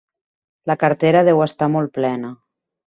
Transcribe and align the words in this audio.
La 0.71 0.77
cartera 0.85 1.23
deu 1.31 1.45
estar 1.49 1.71
molt 1.77 1.97
plena. 2.01 2.35